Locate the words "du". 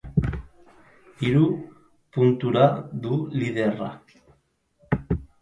3.05-3.21